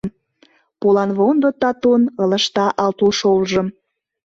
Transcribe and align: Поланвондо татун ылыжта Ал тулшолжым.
Поланвондо 0.79 1.49
татун 1.61 2.03
ылыжта 2.23 2.65
Ал 2.83 2.91
тулшолжым. 2.97 3.67